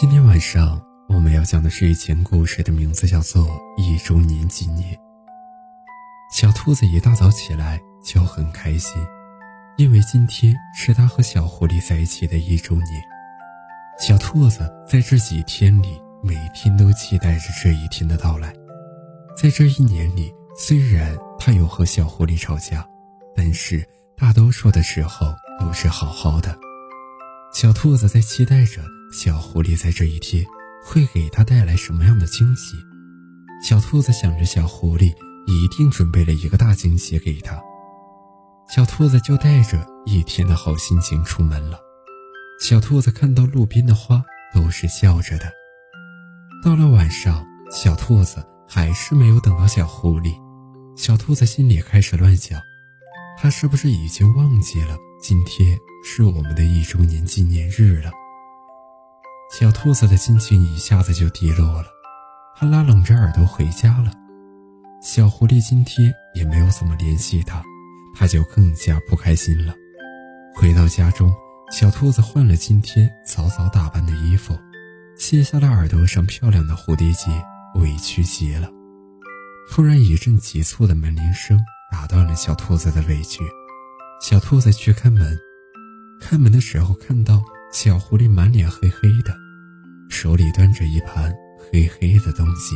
[0.00, 3.42] 今天晚上我们要讲的睡前故事，的名字叫做
[3.76, 4.94] 《一周年纪念》。
[6.32, 9.04] 小兔子一大早起来就很开心，
[9.76, 13.02] 因为今天是它和小狐狸在一起的一周年。
[13.98, 18.54] 小兔子在这几天里，每天都期待着这一天的到来。
[19.36, 22.86] 在这一年里，虽然它有和小狐狸吵架，
[23.34, 23.84] 但是
[24.16, 26.56] 大多数的时候都是好好的。
[27.52, 28.80] 小兔子在期待着。
[29.10, 30.44] 小狐狸在这一天
[30.84, 32.76] 会给他带来什么样的惊喜？
[33.64, 35.12] 小兔子想着，小狐狸
[35.46, 37.58] 一定准备了一个大惊喜给他。
[38.68, 41.78] 小兔子就带着一天的好心情出门了。
[42.60, 44.22] 小兔子看到路边的花
[44.54, 45.50] 都是笑着的。
[46.62, 50.34] 到了晚上，小兔子还是没有等到小狐狸。
[50.96, 52.60] 小兔子心里开始乱想：
[53.38, 58.10] 他是不是已经忘记了今天是我们的一周年纪念日了？
[59.50, 61.88] 小兔子的心情一下子就低落了，
[62.54, 64.12] 它拉拢着耳朵回家了。
[65.02, 67.62] 小狐狸今天也没有怎么联系它，
[68.14, 69.74] 它就更加不开心了。
[70.54, 71.32] 回到家中，
[71.72, 74.54] 小兔子换了今天早早打扮的衣服，
[75.16, 77.30] 卸下了耳朵上漂亮的蝴蝶结，
[77.80, 78.68] 委屈极了。
[79.70, 81.58] 突然一阵急促的门铃声
[81.90, 83.42] 打断了小兔子的委屈，
[84.20, 85.38] 小兔子去开门，
[86.20, 87.42] 开门的时候看到。
[87.70, 89.36] 小狐狸满脸黑黑的，
[90.08, 92.74] 手里端着一盘黑黑的东西。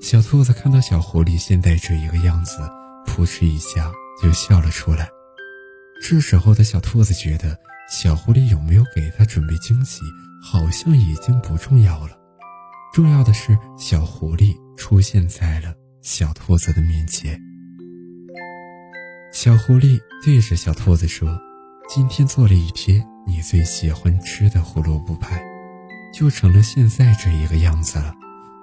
[0.00, 2.58] 小兔子看到小狐狸现在这一个样子，
[3.04, 3.90] 扑哧一下
[4.22, 5.08] 就笑了出来。
[6.00, 7.58] 这时候的小兔子觉得，
[7.90, 10.00] 小狐狸有没有给它准备惊喜，
[10.42, 12.16] 好像已经不重要了。
[12.92, 17.40] 重要的是，小狐狸出现在了小兔子的面前。
[19.32, 21.28] 小狐狸对着小兔子说
[21.88, 25.42] ：“今天做了一天。”你最喜欢吃的胡萝卜派，
[26.12, 28.14] 就成了现在这一个样子了。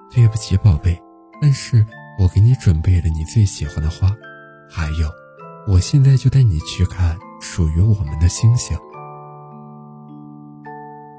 [0.08, 0.96] 对不起，宝贝，
[1.40, 1.84] 但是
[2.16, 4.14] 我给你准备了你最喜欢的花，
[4.70, 5.10] 还有，
[5.66, 8.78] 我现在就带你去看属于我们的星星。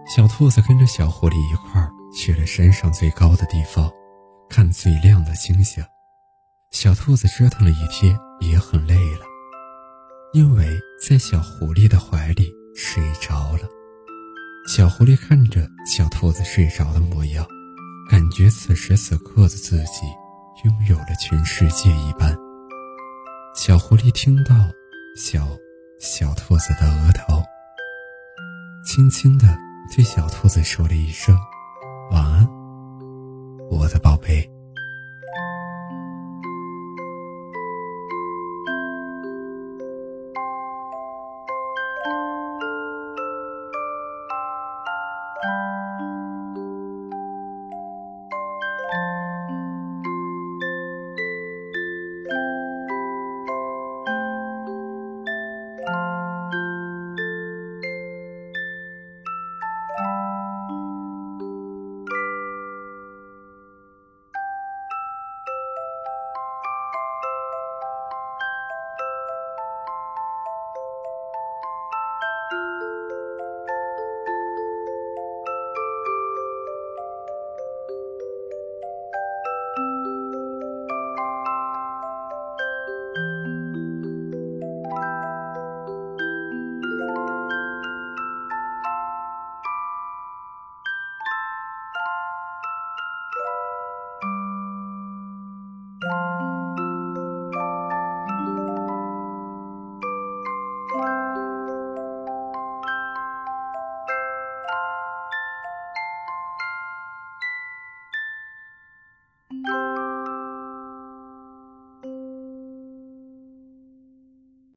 [0.07, 3.91] 小兔子跟着小狐狸一块儿去了山上最高的地方，
[4.47, 5.83] 看最亮的星星。
[6.72, 9.25] 小兔子折腾了一天，也很累了，
[10.33, 12.53] 因为在小狐狸的怀里。
[12.75, 13.69] 睡着了，
[14.67, 17.45] 小狐狸看着小兔子睡着的模样，
[18.09, 20.07] 感觉此时此刻的自己
[20.66, 22.35] 拥有了全世界一般。
[23.55, 24.55] 小狐狸听到
[25.16, 25.47] 小
[25.99, 27.44] 小兔子的额头，
[28.83, 29.55] 轻轻地
[29.95, 31.38] 对小兔子说了一声
[32.11, 32.47] 晚安，
[33.69, 34.52] 我的宝贝。